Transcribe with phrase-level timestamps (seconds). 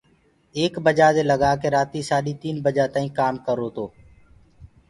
[0.57, 3.85] ايڪ بجآنٚ دي لگآ ڪي رآتيٚ سآڏيٚ تيٚن بجآ تآئيٚنٚ ڪآم ڪررو تو